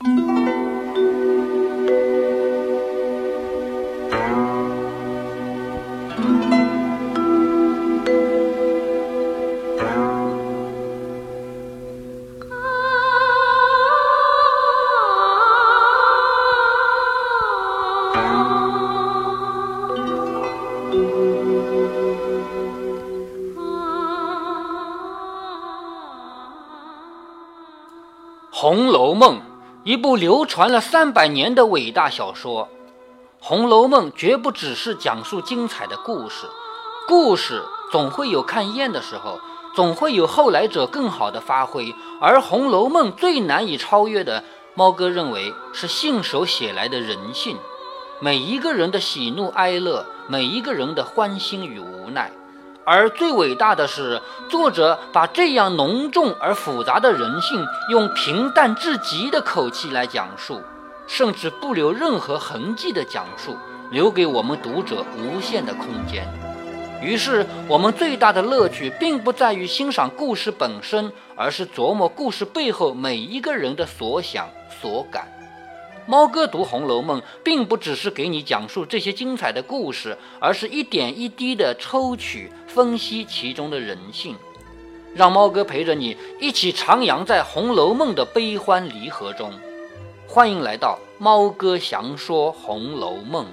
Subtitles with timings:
[0.06, 0.39] 《红
[29.90, 32.66] 一部流传了三百年的伟大小说，
[33.40, 36.46] 《红楼梦》绝不只是讲述精彩的故事，
[37.08, 37.60] 故事
[37.90, 39.40] 总会有看厌的时候，
[39.74, 41.92] 总会有后来者更好的发挥。
[42.20, 44.44] 而《红楼梦》最难以超越的，
[44.76, 47.56] 猫哥认为是信手写来的人性，
[48.20, 52.30] 每一个人的喜怒哀乐，每一个人的欢欣与无奈。
[52.84, 60.60] 而最伟大的是，作者把这样浓重而复杂的人性，用平淡至极的口气来讲述，
[61.06, 63.56] 甚至不留任何痕迹的讲述，
[63.90, 66.26] 留给我们读者无限的空间。
[67.00, 74.48] 于是，我们最大的乐趣，并不在于欣赏故事本身，而是琢磨故事背后每一个人的所想
[74.80, 75.26] 所感。
[76.06, 84.34] 猫哥读《红楼梦》，并不只是给你讲述这些精彩的故事，而是一点一滴的抽取、分析其中的人性，
[85.14, 89.52] 让猫哥陪着你一起徜徉在《红楼梦》的悲欢离合中。
[90.26, 93.44] 欢迎来到猫哥详说《红楼梦》。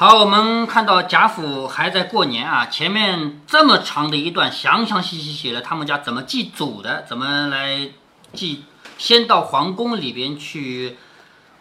[0.00, 7.90] 好，我们看到贾府还在过年啊，前面这么长的一段，详详细细写了他们家怎么祭祖的，怎么来
[8.32, 8.64] 祭，
[8.96, 10.96] 先到皇宫里边去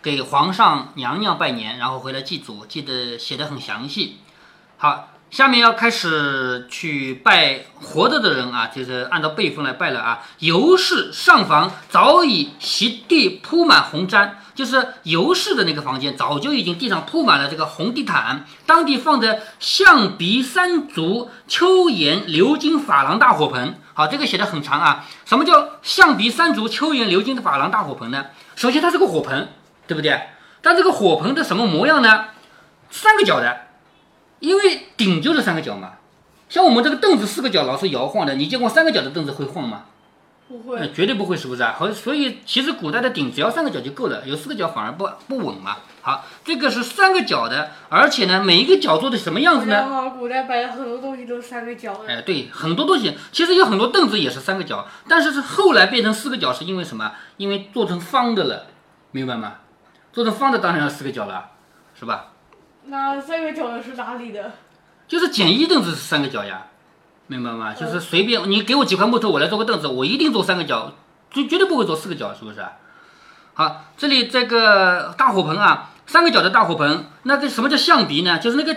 [0.01, 4.19] 给皇上娘娘拜年，然后回来祭祖，记得写的很详细。
[4.77, 5.09] 好。
[5.29, 10.23] 下面要开始去拜活着的人啊，就是按照辈分来拜了啊。
[10.39, 18.43] 尤氏上房早已席地铺满红毡，就是尤氏的那个房间，早就已经地上铺满了这个红地毯。
[18.65, 23.79] 当地放着象鼻三足秋岩鎏金珐琅大火盆。
[23.93, 25.05] 好，这个写的很长啊。
[25.23, 28.25] 什么叫象鼻三足秋岩鎏金的珐琅大火盆呢？
[28.57, 29.47] 首先它是个火盆，
[29.87, 30.23] 对不对？
[30.61, 32.25] 但这个火盆的什么模样呢？
[32.89, 33.61] 三个角的。
[34.39, 35.91] 因为顶就是三个角嘛，
[36.49, 39.85] 像我们这个凳子四个角老是摇晃的，你见过三个角的凳子会晃吗？
[40.49, 41.75] 不会，绝对不会，是不是啊？
[41.77, 45.77] 好，所以其实古代的顶只要三个角就够了，有四个角反而不不稳嘛。
[46.01, 50.11] 好，这个是三个角的，而且呢，每一个角做的什么样子呢？
[50.17, 52.11] 古代摆的很多东西都是三个角的。
[52.11, 57.11] 哎，对，很多东西其实有很多凳子也是三个角，但是是后来变成四个角是因为什么？
[57.37, 58.65] 因为做成方的了，
[59.11, 59.57] 明白吗？
[60.11, 61.51] 做成方的当然要四个角了，
[61.93, 62.29] 是吧？
[62.85, 64.51] 那三个角的是哪里的？
[65.07, 66.67] 就是简易凳子是三个角呀，
[67.29, 67.75] 明白吗？
[67.75, 70.91] 就是随便你给我几块木头，我来做个凳子，我一定做三个角，
[71.31, 72.65] 就绝对不会做四个角，是不是？
[73.53, 78.39] 好，这里这个大火盆啊，三个角的大火盆，那个什么叫象鼻呢？
[78.39, 78.75] 就是那个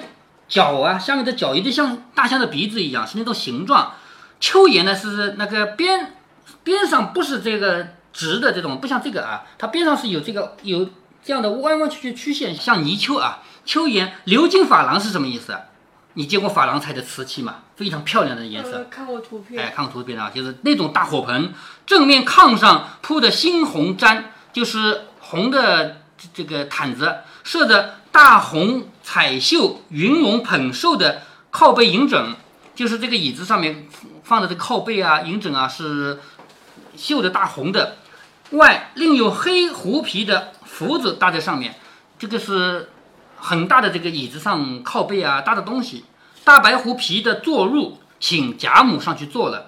[0.49, 3.95] 角啊，下面的角有点像大象的鼻子一样，是那种形状。
[4.39, 6.15] 丘檐呢是那个边
[6.63, 10.91] 边上不是这个直的这种，不像这个啊，它边上是有这个有
[11.25, 13.43] 这样的弯弯曲曲曲线，像泥鳅啊。
[13.65, 15.57] 蚯蚓流金珐琅是什么意思？
[16.15, 17.57] 你见过珐琅彩的瓷器吗？
[17.75, 18.87] 非常漂亮的颜色。
[18.91, 19.63] 看过图片。
[19.63, 21.55] 哎，看过图片啊，就是那种大火盆，
[21.87, 26.03] 正面炕上铺的猩红毡，就是红的
[26.35, 32.37] 这个毯子，设着大红彩绣云龙捧寿的靠背银枕，
[32.75, 33.89] 就是这个椅子上面
[34.23, 36.21] 放的这靠背啊、银枕啊是
[36.95, 37.97] 绣的大红的，
[38.51, 41.75] 外另有黑狐皮的福子搭在上面，
[42.19, 42.91] 这个是。
[43.43, 46.05] 很大的这个椅子上靠背啊搭的东西，
[46.45, 49.67] 大白狐皮的坐褥，请贾母上去坐了，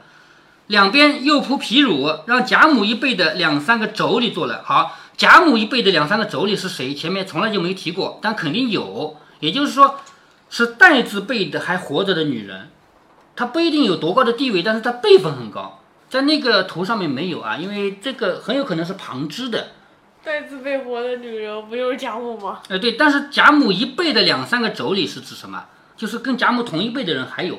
[0.69, 4.63] 两边又铺皮褥，让贾母一辈的两三个妯娌坐了。
[4.65, 6.95] 好，贾母一辈的两三个妯娌是谁？
[6.95, 9.97] 前面从来就没提过，但肯定有，也就是说
[10.49, 12.71] 是代字辈的还活着的女人，
[13.35, 19.69] 她不一定有多高的地位，但是她辈分很高，在那个图上面没有啊，因为这个很有可能是旁支的。
[20.25, 22.61] 代字辈活的女人不就是贾母吗？
[22.69, 25.65] 哎，对，但是贾母一辈的两三个妯娌是指什么？
[25.97, 27.59] 就是跟贾母同一辈的人还有，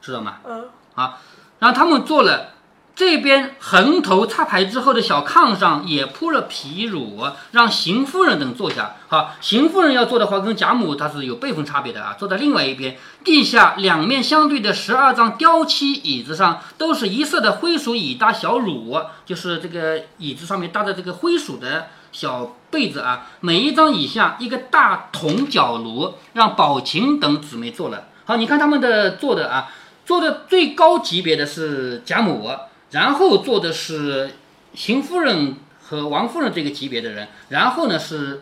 [0.00, 0.38] 知道吗？
[0.44, 0.68] 嗯。
[0.94, 1.18] 啊，
[1.58, 2.52] 然后他们做了。
[2.96, 8.96] 这边横头插排之后的小炕上也铺了皮褥，让邢夫人等坐下。
[9.08, 12.96] 好，邢夫人要坐的话，跟贾母她是有辈分差别的啊，坐在另外一边。
[13.22, 23.26] 地下两面相对的十二张雕漆椅子上，都是一色的灰鼠椅搭小褥，就是这个椅子上面搭的这个灰鼠的小被子啊。
[23.40, 28.08] 每一张椅下一个大铜角炉，让宝琴等姊妹坐了。
[28.24, 29.70] 好，你看他们的坐的啊。
[30.06, 32.48] 坐的最高级别的是贾母，
[32.92, 34.30] 然后坐的是
[34.72, 38.40] 邢夫人和王夫人这个级别的人，然后呢是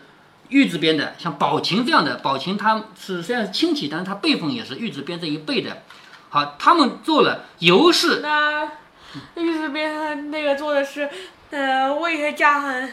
[0.49, 5.81] 玉字边的，像宝琴这样的，宝琴她是虽然是亲戚，但是她辈分也是玉字边这一辈的。
[6.29, 8.69] 好，他们做了尤氏，那
[9.33, 11.09] 玉字边那个做的是，
[11.49, 12.89] 呃，魏家家，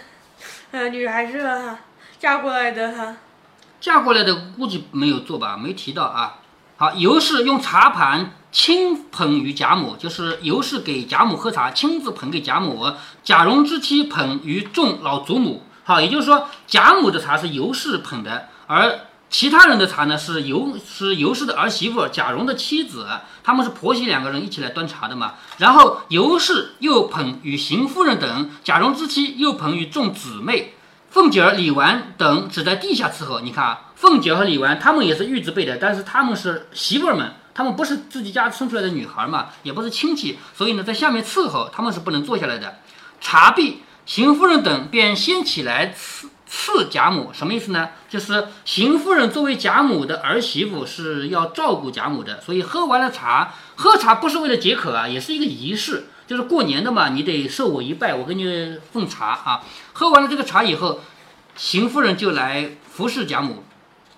[0.72, 1.46] 呃，女还是
[2.19, 3.16] 嫁过来的哈。
[3.78, 6.38] 嫁过来的估计没有做吧，没提到啊。
[6.78, 12.90] 好，尤氏用茶盘亲捧于贾母，就是尤氏给贾母喝茶，亲自捧给贾母。
[13.22, 15.62] 贾蓉之妻捧于众老祖母。
[15.84, 18.98] 好，也就是说贾母的茶是尤氏捧的，而
[19.32, 23.06] 其他人的茶呢是尤是尤氏的儿媳妇贾蓉的妻子，
[23.43, 25.32] 他们是婆媳两个人一起来端茶的嘛。
[25.56, 30.75] 然后尤氏又捧与邢夫人等，贾蓉之妻又捧与众姊妹。
[31.08, 33.40] 凤姐儿、李纨等只在地下伺候。
[33.40, 42.81] 你看啊，凤姐儿和李纨他们也是玉字辈的，但是他们是媳妇儿们，他们不是自己家生出来的女孩嘛，也不是亲戚，所以呢，在下面伺候，他们是不能坐下来的。
[43.19, 45.94] 茶毕，邢夫人等便先起来
[46.54, 47.88] 赐贾母，什么意思呢？
[48.10, 56.08] 就是邢夫人作为贾母的儿媳妇，是要照顾贾母的，所以喝完了茶，喝茶不是为了解渴啊，也是一个仪式。
[56.26, 59.62] 就是过年的嘛，你得受我一拜，我给你奉茶啊。
[59.94, 61.00] 喝完了这个茶以后，
[61.56, 63.64] 邢夫人就来服侍贾母。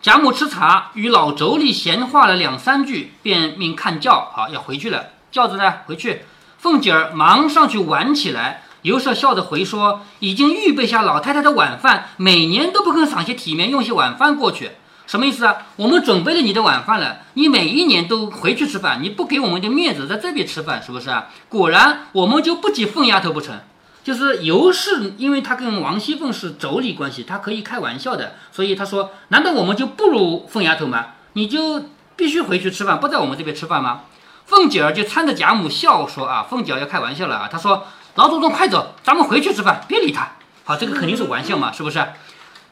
[0.03, 5.11] 贾母吃茶，与老妯娌闲话了两三句，便命看轿，好要回去了。
[5.31, 6.23] 轿子呢，回去。
[6.59, 8.64] 凤姐儿忙上去挽起来。
[8.85, 14.73] 尤氏笑着回说：“已经预备下老太太的晚饭，每年都不肯赏些体面，用些晚饭过去。”
[15.09, 15.57] 什么意思啊？
[15.77, 21.29] 我们准备了你的晚饭了，你每一年都回去吃饭，你不给我们点面子，在这边吃饭，是不是啊？
[21.49, 23.59] 果然，我们就不及凤丫头不成？
[24.03, 31.07] 就是尤氏，因为他跟王熙凤是妯娌关系，他可以开玩笑的，所以他说：难道我们就不如凤丫头吗？
[31.33, 31.85] 你就
[32.17, 34.03] 必须回去吃饭，不在我们这边吃饭吗？
[34.45, 37.49] 凤姐儿就搀着贾母笑说：啊，凤姐儿要开玩笑了啊！
[37.51, 37.87] 她说：
[38.17, 40.33] 老祖宗快走，咱们回去吃饭，别理他。
[40.63, 42.05] 好，这个肯定是玩笑嘛，是不是？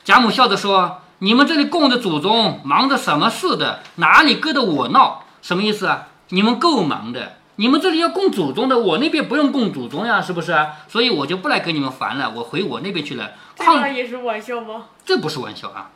[0.04, 0.98] 贾母笑着说。
[1.18, 3.80] 你们这里供着祖宗，忙着什么事的？
[3.94, 5.22] 哪里搁着我闹？
[5.40, 6.08] 什么意思啊？
[6.30, 10.78] 你们够忙的，你们这里要供祖宗的，我那边不用供祖宗呀，是不是啊？
[10.88, 13.30] 所以我就不来跟你们烦了，我回我那边去了。
[13.56, 14.86] 这也是玩笑吗？
[15.04, 15.90] 这不是玩笑啊！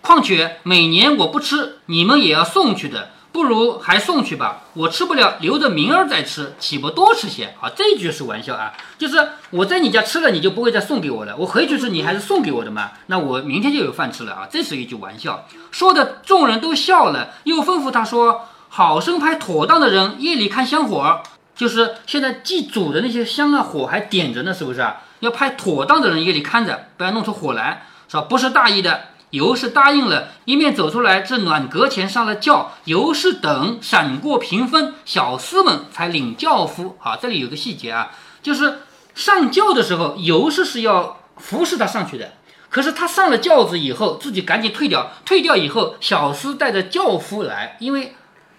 [0.00, 3.10] 况且每年我不吃，你们也要送去的。
[3.32, 7.54] 不如还送去吧，我吃不了，留着明儿再吃，岂不多吃些？
[7.60, 9.16] 啊，这句是玩笑啊，就是
[9.50, 11.34] 我在你家吃了，你就不会再送给我了。
[11.38, 12.90] 我回去吃，你还是送给我的嘛？
[13.06, 21.22] 那我明天就有饭吃了啊，这是一句玩笑，说的众人都笑了，又吩咐他说：好生派妥当的人夜里看香火，
[21.56, 25.02] 就是现在祭祖的那些香啊火还点着呢，是不是啊？
[25.20, 28.22] 要派妥当的人夜里看着，不要弄出火来，是吧？
[28.28, 29.04] 不是大意的。
[29.32, 32.72] 尤氏答应了，一面走出来，至暖阁前上了轿。
[32.84, 36.96] 尤氏等闪过屏风，小厮们才领轿夫。
[36.98, 38.10] 好，这里有个细节啊，
[38.42, 38.80] 就是
[39.14, 42.34] 上轿的时候，尤氏是要服侍他上去的。
[42.68, 45.12] 可是他上了轿子以后，自己赶紧退掉。
[45.24, 48.14] 退掉以后，小厮带着轿夫来，因为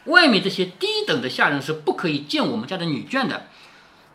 [0.06, 3.46] 外面这些低等的下人是不可以见我们家的女眷的。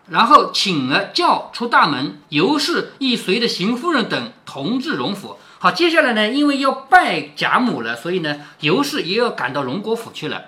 [0.08, 5.36] 然后请了轿出大门，尤氏亦随着邢夫人等同至荣府。
[5.60, 10.44] 好，接下来呢，因为要拜贾母了，所以呢，尤氏也要赶到荣国府去了。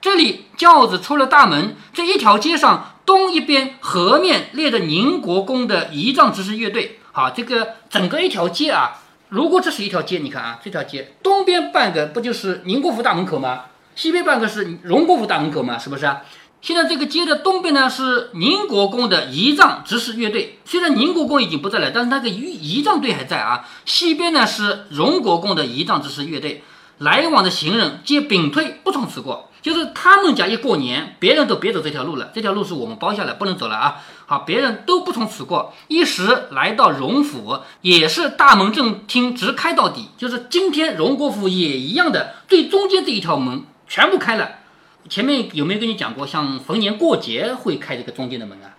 [0.00, 6.98] 这里轿子出了大门，这一条街上东一边河面列着宁国公的仪仗执事乐队。
[7.12, 13.66] 好，这个整个一条街啊，如果这是一条街，你看啊，这条街东边半个不就是宁国府大门口吗？
[13.94, 15.78] 西边半个是荣国府大门口吗？
[15.78, 16.22] 是不是啊？
[16.62, 23.66] 现在这个街的东边呢是宁国公的仪仗执事乐队，虽然宁国公已经不在了，但是那个仪仪仗队还在啊。
[23.86, 26.62] 西边呢是荣国公的仪仗执事乐队，
[26.98, 33.96] 来往的行人皆屏退不从此过，就是他们家一过年，别人都别走这条路了，这条路是我们包下来，不能走了啊。
[34.26, 44.59] 好，别人都不从此过，一时来到荣府，也是大门正厅直开到底，就是今天荣国府也一样的，最中间这一条门全部开了。
[45.08, 48.76] 前面有没有跟你讲过，像逢年过节会开这个中间的门啊？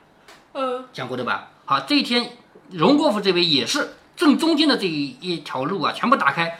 [0.53, 1.51] 呃，讲过对吧？
[1.65, 2.37] 好，这一天
[2.69, 6.59] 荣国府这边也是正中间的这一一条路啊，全部打开。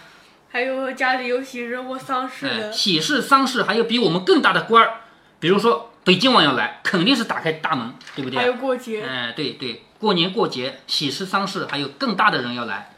[0.49, 5.01] 还有家里有喜事或丧事的，喜事丧事，还有比我们更大的官儿，
[5.39, 8.37] 比如说北京王要来，肯定是打开大门，对不对？
[8.39, 12.89] 还有过节，哎，对对，过年过节，喜事丧事，还有更大的人要来。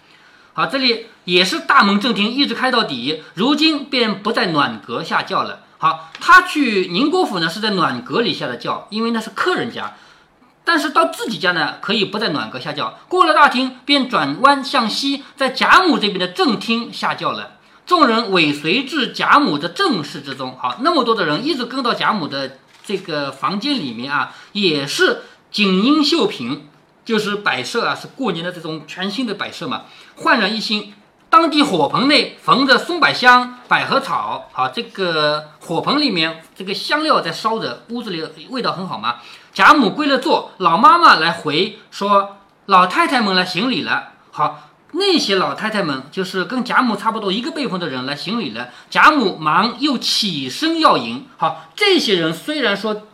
[0.54, 5.62] 好，这里也是大门正厅，一直开到底，如今便不在暖阁下轿了。
[5.84, 9.98] 好，他去宁国府呢，是在暖阁里下的轿，因为那是客人家。
[10.64, 12.98] 但是到自己家呢，可以不在暖阁下轿。
[13.10, 17.58] 过了大厅，便转弯向西，在贾母这边的正厅下轿了。
[17.86, 20.58] 众人尾随至贾母的正室之中。
[20.58, 26.66] 好，那么多的人一直跟到贾母的这个房间里面啊，也是锦衣绣品，
[27.04, 29.82] 就是摆设啊，是过年的这种全新的摆设嘛，
[30.16, 30.94] 焕然一新。
[31.34, 39.16] 当地火盆内焚着松柏香、百合草，好，这个火盆里面这个香料在烧着，屋子里味道很好嘛。
[39.52, 42.38] 贾母归了座，老妈妈来回说，
[42.68, 44.10] 老太太们来行礼了。
[44.30, 48.70] 好，那些老太太们就是跟贾母差不多一个辈分的人来行礼了。
[48.92, 51.26] 贾母忙又起身要迎。
[51.38, 53.08] 好，这些人虽然说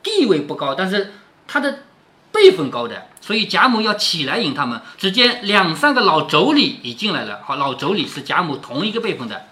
[0.00, 1.14] 地位不高，但是
[1.48, 1.80] 他的
[2.34, 3.06] 辈分高的。
[3.22, 7.40] 所以贾母要起来迎他们，只见两三个老妯娌已进来了。
[7.46, 9.46] 好，老妯娌是贾母同一个辈分的，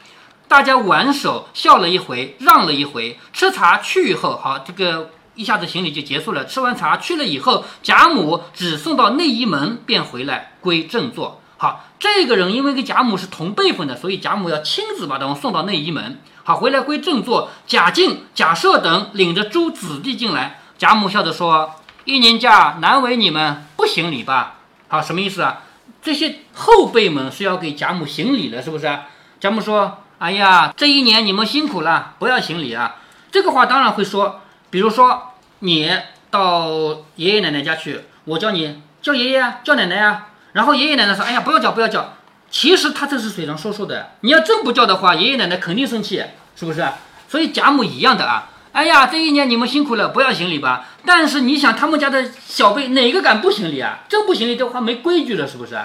[0.46, 3.18] 大家挽手笑了一回，让了一回。
[3.32, 6.44] 吃茶去以后，好，这个一下子行礼就结束了。
[6.44, 11.40] 吃完茶去了以后，贾母只送到内仪门，便回来归正坐。
[11.56, 16.20] 好，这个人因为跟贾母是同辈分的，所以贾母要亲自把他们送到内仪门。
[16.44, 17.48] 好，回来归正坐。
[17.66, 21.76] 贾敬、贾赦等领着诸子弟进来，贾母笑着说。
[22.04, 24.56] 一年假难为你们不行礼吧？
[24.88, 25.62] 好，什么意思啊？
[26.02, 28.98] 这些后辈们是要给贾母行礼的，是不是？
[29.38, 32.96] 贾母说：“哎呀，这一年你们辛苦了，不要行礼啊。”
[33.30, 34.40] 这个话当然会说，
[34.70, 35.90] 比如说你
[36.30, 42.14] 到爷爷奶奶家去，我叫你叫爷爷啊叫奶奶啊，然后爷爷奶奶说：“哎呀，不要叫不要叫。”
[42.50, 46.22] 其实他这是嘴上说说的，你要真不叫的话，爷爷奶奶肯定生气，
[46.56, 46.86] 是不是？
[47.28, 48.50] 所以贾母一样的啊。
[48.72, 50.88] 哎呀，这一年你们辛苦了，不要行礼吧。
[51.04, 54.00] 但是你想，他们家的小辈哪个敢不行礼啊？
[54.08, 55.78] 真不行礼的话，没规矩了，是不是？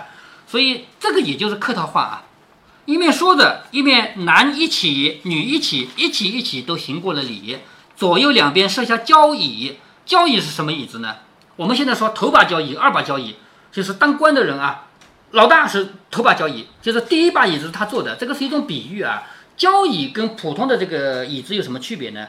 [0.47, 2.23] 所以这个也就是客套话啊，
[2.85, 7.57] 一面说着，一面男一起，女一起，一起一起都行过了礼。
[7.97, 11.17] 左右两边设下交椅，交椅是什么椅子呢？
[11.57, 13.35] 我们现在说头把交椅，二把交椅，
[13.69, 14.85] 就是当官的人啊，
[15.31, 19.23] 老大是头把交椅，就是第一把椅子他坐的，这个是一种比喻啊。
[19.57, 22.27] 交椅跟普通的这个椅子有什么区别呢？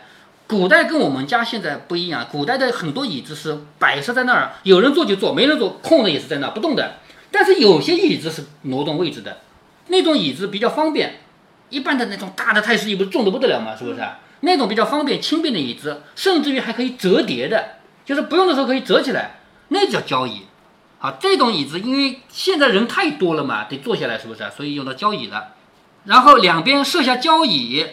[0.48, 6.94] 古代跟我们家现在不一样，古代的很多椅子是摆设在那儿，有人坐就坐，没人坐空的也是在那儿不动的。
[7.30, 9.42] 但是有些椅子是挪动位置的，
[9.88, 11.20] 那种椅子比较方便。
[11.68, 14.00] 一般的那种大的太师椅不是重的不得了吗，是不是？
[14.40, 17.72] 那种比较方便轻便的椅子，甚至于还可以折叠的，
[18.06, 20.44] 就是不用的时候可以折起来，那叫交椅。
[20.98, 24.50] 啊，这种椅子因为现在人太多了嘛，得坐下来，是不是？
[24.56, 25.48] 所以用到交椅了。
[26.04, 27.84] 然后两边设下交椅。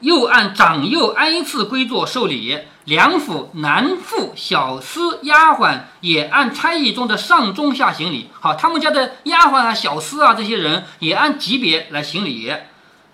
[0.00, 8.28] 又按长幼依次归坐受礼，梁府男妇、小厮、丫鬟也按差役中的上中下行礼。
[8.40, 12.52] 好，他们家的丫鬟啊、小厮啊这些人也按级别来行礼。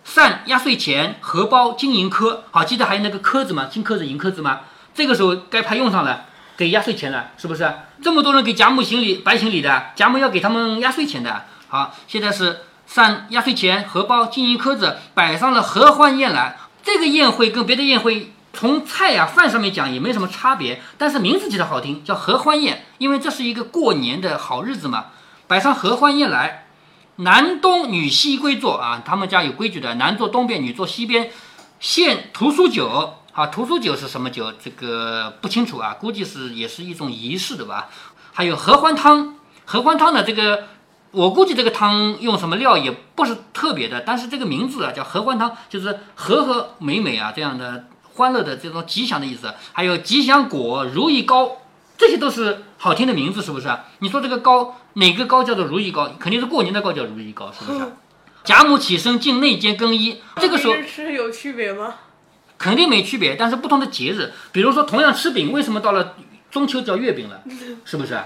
[0.04, 2.42] 散压岁钱、荷包、金银科。
[2.50, 3.68] 好，记得还有那个科子吗？
[3.70, 4.62] 金科子、银科子吗？
[4.92, 6.24] 这个时候该派用上了，
[6.56, 7.72] 给压岁钱了，是不是？
[8.02, 11.44] 这么多人给贾母行礼、白行礼的，贾母要给他们压岁钱的。
[11.68, 16.58] 好，现在是散压岁钱、荷包、金银科子，摆上了合欢宴来。
[16.82, 25.06] 这个宴会跟别的宴会从菜呀饭上面讲也没什么差别，但是名字起的好听，叫合欢宴，因为这是一个过年的好日子嘛，
[25.46, 26.66] 摆上合欢宴来，
[27.16, 31.30] 男东女西归坐啊，他们家有规矩的，男坐东边，女坐西边，
[31.80, 34.52] 献屠苏酒，啊，屠苏酒是什么酒？
[34.52, 37.88] 这个不清楚啊，估计是也是一种仪式的吧，
[38.32, 40.64] 还有合欢汤，合欢汤的这个。
[41.12, 49.52] 我估计这个汤用什么料也不是特别的，但是这个名字啊叫合欢汤，就是和和美美啊这样的欢乐的这种吉祥的意思。
[49.72, 51.58] 还有吉祥果、如意糕，
[51.98, 53.68] 这些都是好听的名字，是不是？
[53.98, 56.10] 你说这个糕哪个糕叫做如意糕？
[56.18, 57.92] 肯定是过年的糕叫如意糕，是不是？
[58.42, 61.94] 贾母起身进内间更衣，这个时候吃有区别吗？
[62.56, 66.14] 肯定没区别，但是不同的节日，比如说同样吃饼，为什么到了
[66.50, 67.42] 中秋叫月饼了？
[67.84, 68.18] 是不是？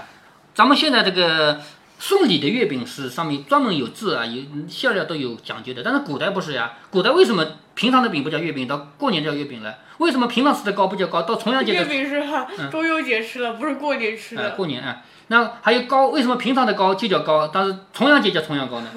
[0.55, 1.59] 咱们现在这个。
[1.99, 5.81] 送礼的月饼是上面专门有字啊，有馅料都有讲究的。
[5.83, 9.75] 但是古代不是呀，古代为什么平常的饼不叫月饼，到过年叫月饼了？
[9.97, 12.21] 为什么平常吃的糕不叫糕，到重阳节月饼是
[12.69, 14.51] 中秋节吃的，不是过年吃的。
[14.51, 18.87] 过年啊，那还有糕，为什么平常的糕就叫糕，但是重阳节叫重阳糕呢？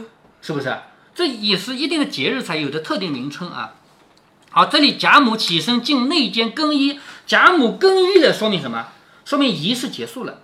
[0.42, 0.76] 是不是？
[1.14, 3.74] 这也是一定的节日才有的特定名称啊。
[4.50, 8.88] 好，这里贾母起身进内间更衣，贾母更衣了，说明什么？
[9.24, 10.40] 说明仪式结束了。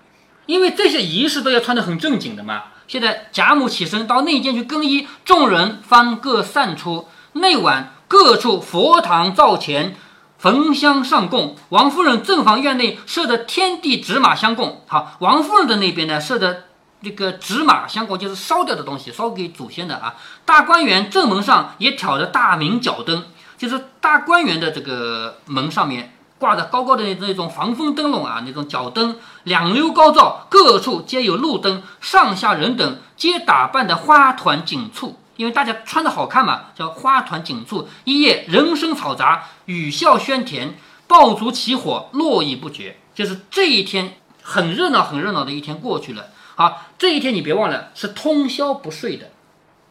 [0.46, 2.64] 因为这些仪式都要穿得很正经的嘛。
[2.88, 7.08] 现在贾母起身到内间去更衣，众人方各散出。
[7.32, 9.96] 那晚各处佛堂灶前
[10.38, 11.56] 焚香上供。
[11.70, 14.82] 王夫人正房院内设的天地纸马相供。
[14.86, 16.64] 好，王夫人的那边呢设的
[17.02, 20.14] 这个纸马相供，就是烧掉的东西，烧给祖先的啊。
[20.44, 23.24] 大观园正门上也挑着大明角灯，
[23.58, 26.15] 就是大观园的这个门上面。
[26.38, 37.88] 挂着高高的那种防风灯笼啊，那种脚灯，两溜高照，各处皆有路灯，上下人等皆打扮的花团锦簇，因为大家穿的好看嘛，叫花团锦簇。
[38.04, 40.74] 一夜人声嘈杂，语笑喧甜，
[41.06, 42.98] 爆竹起火，络绎不绝。
[43.14, 46.26] 就是这一天很热闹、很热闹的一天过去了。
[46.54, 49.30] 好，这一天你别忘了是通宵不睡的。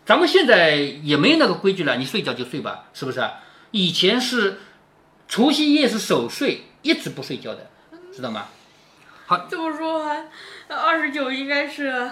[0.05, 3.27] 咱们现在也没那个规矩了，你睡觉就睡吧，是不是？
[3.71, 4.59] 以前是
[5.27, 7.67] 除夕夜是守岁，一直不睡觉的，
[8.15, 8.45] 知道吗？
[9.25, 10.05] 好这么说，
[10.69, 12.11] 二十九应该是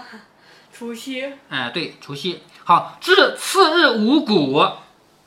[0.71, 1.33] 除夕。
[1.49, 2.41] 哎，对，除夕。
[2.63, 4.65] 好，至次日五谷，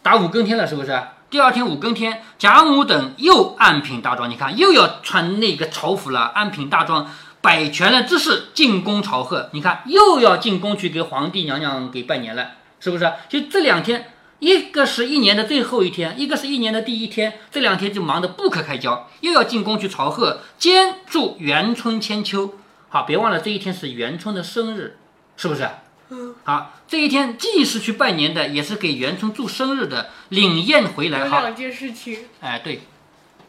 [0.02, 1.00] 打五更天了，是不是？
[1.30, 7.08] 第二天五更天，贾母等又按品大妆，你看又要穿那个朝服了，按品大妆，
[7.40, 9.48] 摆全了姿势进宫朝贺。
[9.52, 13.12] 你看又要进宫去给皇帝娘娘给拜年了，是不是？
[13.28, 14.12] 就这两天。
[14.38, 22.54] 一个是一年的最后一天，一个是一年的第一天，这两天就忙得不可开交，又要进宫去朝贺，兼祝元春千秋。
[22.90, 24.98] 好，别忘了这一天是元春的生日，
[25.38, 25.66] 是不是？
[26.10, 26.34] 嗯。
[26.44, 31.26] 好，这一天既是去拜年的，也是给元春祝生日的，领宴回来。
[31.30, 32.18] 好，两件事情。
[32.40, 32.82] 哎，对，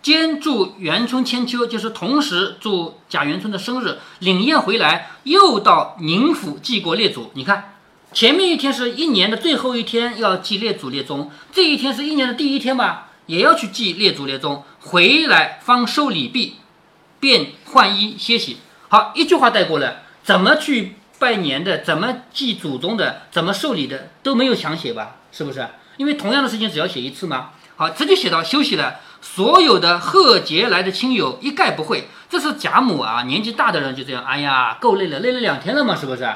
[0.01, 7.32] 兼祝元春千秋，就是同时祝贾元春的生日，领宴回来，又到宁府祭过列祖。
[7.34, 7.74] 你看。
[8.13, 14.63] 前面一天是一年的最后一天，要祭列祖列宗；这一天是一年的第一天吧，也要去祭列祖列宗。
[14.79, 16.55] 回来方收礼毕，
[17.19, 18.57] 便换衣歇息。
[18.87, 20.03] 好，一句话带过了。
[20.23, 25.17] 怎么去拜年的，怎么祭祖宗的，怎么受礼的，都没有详写吧？
[25.31, 25.67] 是不是？
[25.97, 27.51] 因为同样的事情只要写一次吗？
[27.75, 29.01] 好，直接写到休息了。
[29.21, 32.07] 所有的贺节来的亲友一概不会。
[32.29, 34.23] 这是贾母啊，年纪大的人就这样。
[34.23, 36.27] 哎呀，够累了，累了两天了嘛，是不是？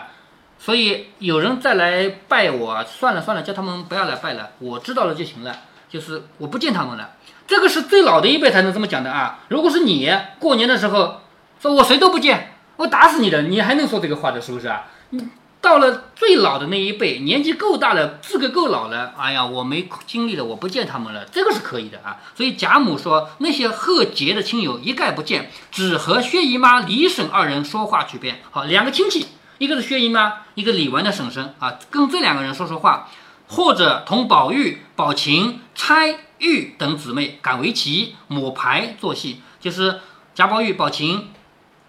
[0.63, 5.55] 所以有人再来拜我，算了算了，叫他们不要来拜了，我知道了就行了。
[5.89, 7.15] 就是我不见他们了，
[7.47, 9.39] 这个是最老的一辈才能这么讲的啊。
[9.49, 11.21] 如果是你过年的时候
[11.59, 14.83] 说我谁都不见，我打死你的，你还能说这个话的，是不是啊？
[15.09, 15.27] 你
[15.59, 22.21] 到了最老的那一辈，年纪够大了，资格够老了，哎呀，我没经历了，我不见他们了，这个是可以的啊。
[22.35, 28.41] 所以贾母说那些贺节的亲友一概不见，只和薛姨妈、李婶二人说话去便。
[28.51, 29.27] 好，两个亲戚。
[29.61, 33.07] 一个是薛姨妈，一个李纨的婶婶啊，跟这两个人说说话，
[33.47, 39.99] 或者同宝玉、宝琴、钗玉等姊妹赶围棋、抹牌做戏，就是
[40.33, 41.29] 贾宝玉、宝琴、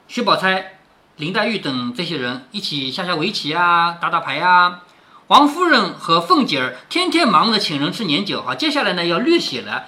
[0.06, 0.80] 薛宝钗、
[1.16, 4.82] 林黛玉等这些人一起下下围棋啊，打打牌啊。
[5.28, 9.86] 王夫人和凤姐儿天天忙着请人吃年酒，好，接下来呢要略写了，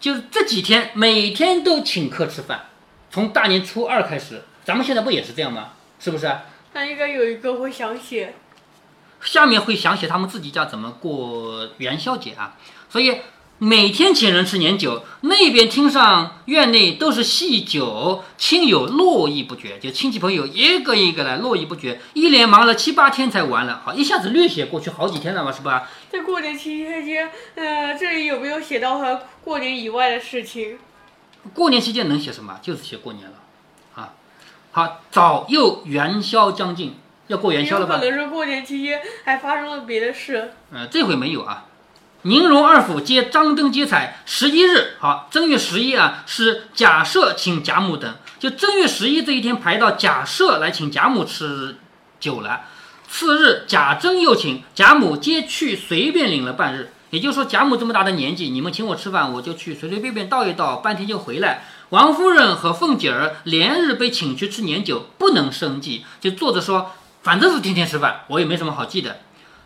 [0.00, 2.70] 就是这几天每天都请客吃饭，
[3.10, 5.72] 从大年初二开始，咱们现在不也是这样吗？
[6.00, 6.34] 是不是？
[6.76, 8.34] 那应该有一个会想写，
[9.22, 12.58] 下面会想写他们自己家怎么过元宵节啊。
[12.90, 13.22] 所以
[13.56, 23.80] 每天请人吃年酒，那边厅上院内都是戏酒，亲友络绎不绝，就亲戚朋友一个一个来，络绎不绝，一连忙了七八天才完了。
[23.82, 25.88] 好，一下子略写过去好几天了嘛，是吧？
[26.10, 30.78] 在过年期间，呃，这里有没有写到和过年以外的事情？
[31.54, 32.58] 过年期间能写什么？
[32.60, 33.32] 就是写过年了。
[34.76, 36.96] 好，早又元宵将近，
[37.28, 37.96] 要过元宵了吧？
[37.96, 40.52] 可能是过年期间还发生了别的事。
[40.70, 41.64] 呃，这回没有啊。
[42.20, 44.18] 宁荣二府皆张灯结彩。
[44.26, 48.16] 十一日，好，正月十一啊，是贾赦请贾母等。
[48.38, 51.78] 就正月十一这一天排到贾赦来请贾母吃
[52.20, 52.66] 酒了。
[53.08, 56.92] 次日，贾珍又请贾母，皆去随便领了半日。
[57.08, 61.64] 也就是说，贾母这么大的年纪，你们请我吃饭，我就去随随便便倒一倒，半天就回来。
[61.90, 66.90] 王夫人和凤姐儿连日被请去吃年酒，不能生计，就坐着说，
[67.22, 69.20] 反正是天天吃饭，我也没什么好记的。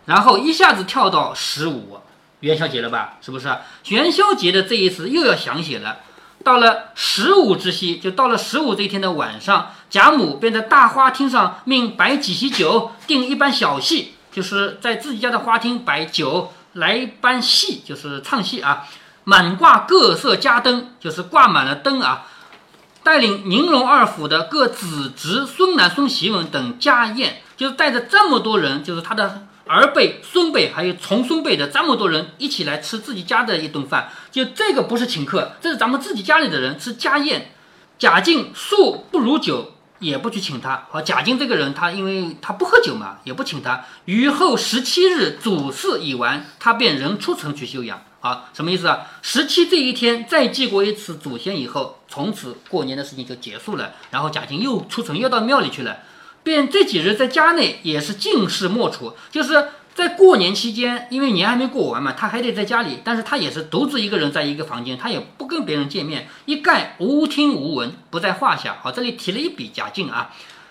[0.04, 1.98] 然后一下子跳到十五
[2.40, 3.16] 元宵节了吧？
[3.22, 3.48] 是不是？
[3.88, 6.00] 元宵节的这一次又要详写了。
[6.44, 18.86] 到了十五之夕，就到了十五这一天的晚上，贾母便在大花厅上命摆几席酒，定一班小戏，就是在自己家的花厅摆酒来一班戏，就是唱戏啊。
[19.24, 22.26] 满挂各色家灯，就是挂满了灯啊！
[23.02, 34.10] 带领宁荣二府的各子侄、孙男、孙媳们等家宴，就是带着这么多人，就是他的儿辈、孙辈，还有重孙辈的这么多人一起来吃自己家的一顿饭。
[34.30, 37.52] 就这个不是请客，这是咱们自己家里的人吃家宴。
[37.98, 40.86] 贾敬素不如酒，也不去请他。
[40.90, 43.84] 好，贾敬这个人，他因为他不喝酒嘛，也不请他。
[44.06, 48.02] 于后十七日主事已完，他便仍出城去休养。
[48.18, 49.06] 好，什么意思啊？
[49.22, 53.94] 十七这一天再祭过一次祖先以后，从此过年的事情就结束了。
[54.10, 55.98] 然后贾敬又出城，又到庙里去了。
[56.42, 59.68] 便这几日在家内也是尽事莫除，就是
[60.00, 63.00] 在过年期间，因为年还没过完嘛，他还得在家里。
[63.04, 68.78] 但是他也是独自一个人在一个房间，他也不跟别人见面，一概无听无闻，不在话下。
[68.82, 70.30] 好，这里提了一笔贾静啊。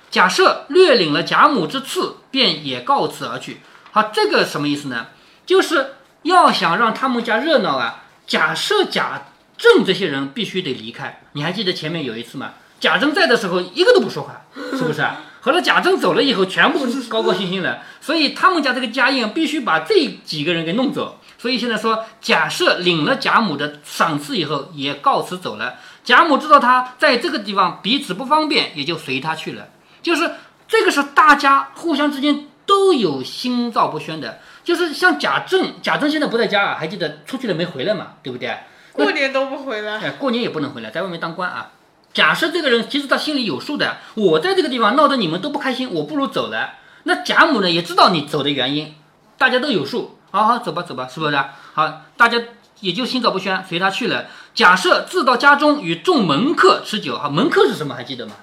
[0.10, 3.62] 假设略领了贾母之赐，便也告辞而去。
[3.92, 5.08] 好，这个什么意思呢？
[5.46, 5.94] 就是。
[6.24, 11.22] 要想让他们家热闹啊，假设贾政这些人必须得离开。
[11.32, 12.56] 你还记得前面有一次吗？
[12.78, 14.42] 贾政在的时候一个都不说话，
[14.78, 15.02] 是不是？
[15.42, 21.20] 后来贾政走了以后，全部高高兴兴的，所以他们家这个家宴必须把这几个人给弄走。
[21.38, 25.76] 所以现在说，贾赦领了贾母的赏赐以后，也告辞走了。
[26.04, 29.70] 贾母知道他在这个地方彼此不方便，也就随他去了。
[30.02, 30.32] 就是
[30.68, 34.40] 这个是大家互相之间都有心照不宣的。
[34.66, 38.08] 就是像贾政，贾政现在不在家啊，还记得出去了没回来嘛？
[38.22, 38.58] 对不对？
[38.92, 40.00] 过年都不回来。
[40.00, 41.72] 哎，过年也不能回来，在外面当官啊。
[42.20, 46.72] 假设这个人其实他心里有数的，我在这个地方闹得你们都不开心，我不如走了。
[47.04, 48.94] 那贾母呢也知道你走的原因，
[49.38, 50.20] 大家都有数。
[50.30, 51.40] 好好走吧，走吧，是不是？
[51.74, 52.38] 好，大家
[52.82, 54.26] 也就心照不宣，随他去了。
[54.54, 57.96] 假设自到家中与众门客吃酒，哈，门客是什么？
[57.96, 58.34] 还记得吗？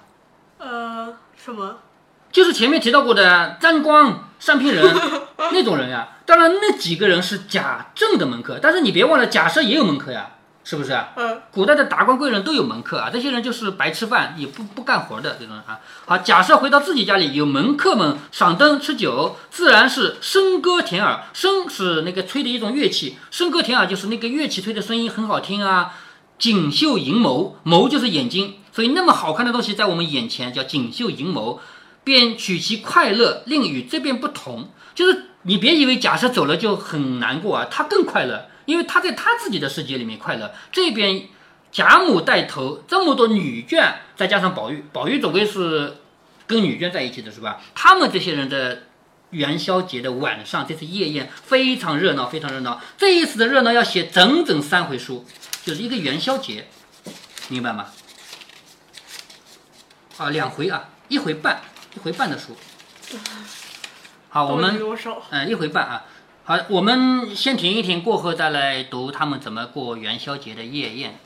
[0.57, 1.77] 呃，什么？
[2.33, 4.91] 就是前面提到过的沾光、上聘人
[5.53, 6.17] 那种人呀。
[6.25, 10.31] 当然，那几个人是贾政的门客，但是你别忘了，贾赦也有门客呀。
[10.69, 11.11] 是不是啊？
[11.15, 15.79] 嗯，古代的达官贵人都有门客啊，这些人就是白吃饭也不不干活的这种啊。
[16.05, 21.23] 好，假设回到自己家里，有门客们赏灯吃酒，自然是笙歌甜耳。
[21.33, 25.95] 笙是那个吹的一种乐器，笙歌甜耳就是那个乐器吹的声音很好听啊。
[26.37, 31.61] 锦绣银眸，眸就是眼睛，所以那么好看的东西在我们眼前叫锦绣银眸，
[32.03, 34.71] 便取其快乐，另与这边不同。
[34.97, 38.47] 就是你别以为假设走了就很难过啊，他更快乐。
[38.67, 41.29] 因为他在他自己的世界里面快乐，这边
[41.73, 45.97] 贾母带头这么多女眷，再加上宝玉，宝玉总归是
[46.47, 47.61] 跟女眷在一起的是吧？
[47.75, 48.83] 他们这些人的
[49.31, 52.81] 元宵节的晚上，这次夜宴非常热闹，非常热闹。
[52.97, 55.25] 这一次的热闹要写整整三回书，
[55.65, 56.69] 就是一个元宵节，
[57.49, 57.87] 明白吗？
[60.17, 61.61] 啊，两回啊，一回半，
[61.95, 62.57] 一回半的书。
[64.29, 64.81] 好，我们
[65.31, 66.05] 嗯，一回半啊。
[66.49, 71.19] 好，我们先停一停，过后再来读他们怎么过元宵节的夜宴。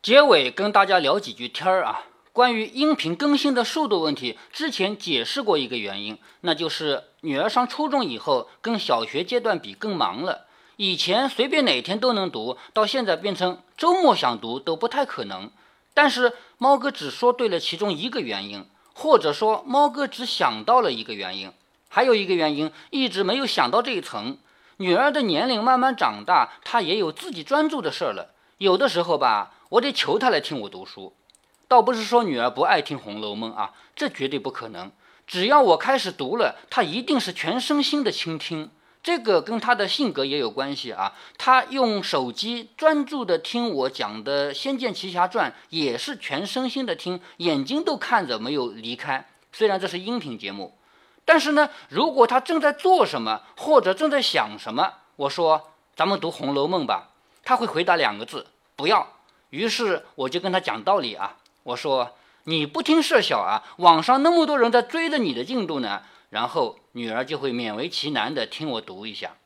[0.00, 10.46] 结尾跟大家聊几句天儿啊，关于音频更新的速度问题，之前解释过一个原因，那就是女儿上初中以后，跟小学阶段比更忙了。
[10.76, 15.50] 以前随便哪天都能读，到现在变成周末想读都不太可能。
[15.92, 21.52] 但是猫哥只说对了其中一个原因，或者说猫哥只想到了一个原因。
[21.92, 24.38] 还有一个原因，一直没有想到这一层。
[24.76, 28.30] 女儿的年龄慢慢长大，她也有自己专注的事儿了。
[28.58, 31.12] 有的时候吧，我得求她来听我读书。
[31.66, 34.92] 倒不是说女儿不爱听《红楼梦》啊，这绝对不可能。
[35.26, 38.70] 只要我开始读了，她一定是全身心的倾听。
[39.02, 41.12] 这个跟她的性格也有关系啊。
[41.36, 49.26] 她用手机专注的听我讲的《仙剑奇侠传》，也是全身心的听，眼睛都看着没有离开。
[49.52, 50.76] 虽然这是音频节目。
[51.32, 57.10] 但是呢，如果他正在做什么，或者正在想什么，我说咱们读《红楼梦》吧，
[57.44, 59.06] 他会回答两个字：不要。
[59.50, 62.16] 于是我就跟他讲道理啊，我说
[62.46, 66.02] 你不听设小啊，网上那么多人在追着你的进度呢。
[66.30, 69.36] 然后女儿就会勉为其难的听我读一下。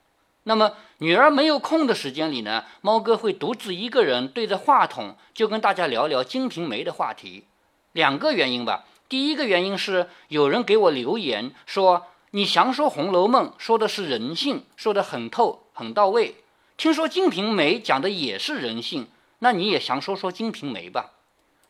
[0.45, 7.45] 那么女儿没有空的时间里呢，猫哥会独自一个人对着话筒，就跟大家聊聊《金瓶梅》的话题。
[7.93, 8.85] 两个原因吧。
[9.15, 16.35] 第一个原因是有人给我留言说，你详说《红楼梦》，说的是人性，说的很透很到位。
[16.77, 19.07] 听说《金瓶梅》讲的也是人性，
[19.39, 21.13] 那你也详说说《金瓶梅》吧。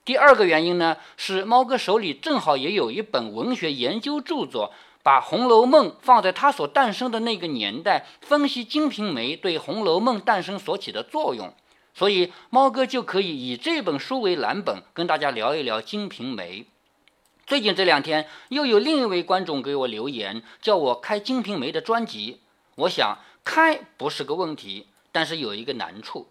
[0.07, 11.53] 第二个原因呢，是猫哥手里正好也有一本文学研究著作，把《红楼梦》放在它所诞生的那个年代，分析《金瓶梅》对《红楼梦》诞生所起的作用，
[11.93, 16.61] 所以猫哥就可以以这本书为蓝本，跟大家聊一聊《金瓶梅》。
[17.47, 22.41] 最近这两天，又有另一位观众给我留言，叫我开《金瓶梅》的专辑。
[22.77, 26.29] 我想开不是个问题，但是有一个难处。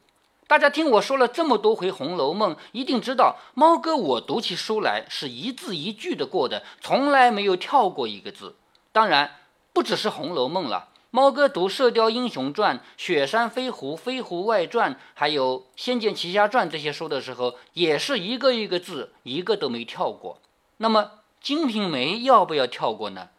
[0.47, 8.55] 大家听我说了这么多回《红楼梦》，一定知道猫哥我读起书来是一字一句的过的，从来没有跳过一个字。
[8.91, 9.35] 当然，
[9.71, 20.39] 不只是《红楼梦》了，猫哥读《射雕英雄传》《雪山飞狐》《飞狐外传》还有《仙剑奇侠传》这些书的时候，也是一个一个字，一个都没跳过。
[20.77, 21.01] 那么
[21.41, 23.29] 《金瓶梅》要不要跳过呢？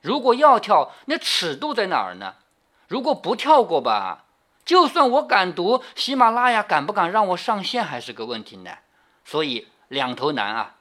[0.00, 2.34] 如果要跳，那尺度在哪儿呢？
[2.88, 4.24] 如果不跳过吧，
[4.64, 8.70] 就算我敢读，喜马拉雅敢不敢让我上线还是个问题呢。
[9.24, 10.76] 所以两头难啊。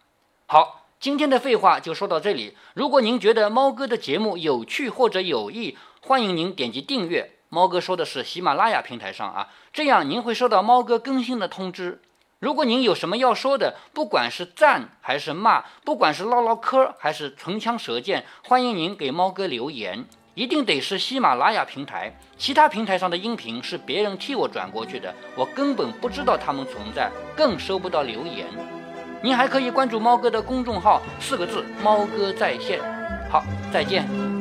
[0.46, 2.58] 好，今天的废话就说到这里。
[2.74, 7.32] 如果您觉得猫哥的节目有趣或者有益，欢迎您点击订阅。
[7.48, 12.02] 猫哥说的是喜马拉雅平台上啊，这样您会收到猫哥更新的通知。
[12.44, 20.04] 如果您有什么要说的，不管是赞还是骂，不管是唠唠嗑还是唇枪舌剑，欢迎您给猫哥留言。
[20.34, 28.46] 一定得是喜马拉雅平台，其他平台上的音频是别人替我转过去的，我根本不知道他们存在，更收不到留言。
[29.22, 32.82] 您还可以关注猫哥的公众号，四个字“猫哥在线”。
[33.32, 34.33] 好，再见。